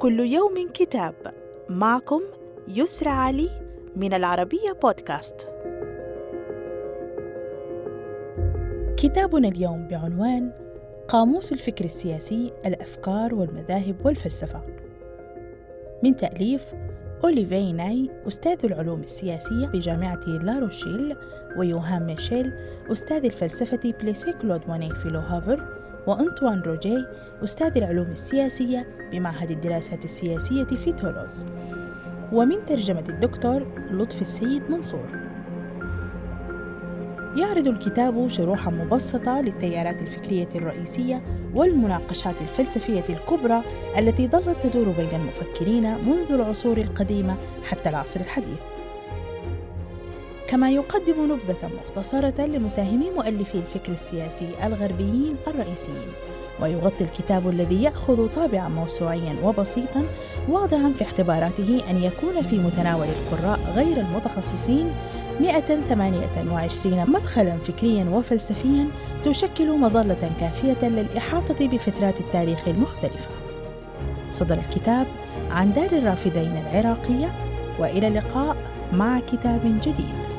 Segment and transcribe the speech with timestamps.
[0.00, 1.14] كل يوم كتاب
[1.68, 2.20] معكم
[2.68, 3.50] يسرى علي
[3.96, 5.48] من العربية بودكاست.
[8.96, 10.52] كتابنا اليوم بعنوان
[11.08, 14.62] قاموس الفكر السياسي الأفكار والمذاهب والفلسفة
[16.02, 16.64] من تأليف
[17.24, 21.16] أوليفي ناي أستاذ العلوم السياسية بجامعة لاروشيل
[21.56, 22.52] ويوهان ميشيل
[22.92, 27.04] أستاذ الفلسفة بليسي كلود موني في لوهافر وأنطوان روجي
[27.44, 31.46] أستاذ العلوم السياسية بمعهد الدراسات السياسية في تولوز
[32.32, 35.20] ومن ترجمة الدكتور لطفي السيد منصور
[37.36, 41.22] يعرض الكتاب شروحا مبسطة للتيارات الفكرية الرئيسية
[41.54, 43.62] والمناقشات الفلسفية الكبرى
[43.98, 48.58] التي ظلت تدور بين المفكرين منذ العصور القديمة حتى العصر الحديث.
[50.50, 56.08] كما يقدم نبذة مختصرة لمساهمي مؤلفي الفكر السياسي الغربيين الرئيسيين،
[56.62, 60.04] ويغطي الكتاب الذي يأخذ طابعا موسوعيا وبسيطا
[60.48, 64.92] واضعا في اعتباراته أن يكون في متناول القراء غير المتخصصين
[65.40, 68.86] 128 مدخلا فكريا وفلسفيا
[69.24, 73.30] تشكل مظلة كافية للإحاطة بفترات التاريخ المختلفة.
[74.32, 75.06] صدر الكتاب
[75.50, 77.32] عن دار الرافدين العراقية
[77.78, 78.56] وإلى اللقاء
[78.92, 80.29] مع كتاب جديد.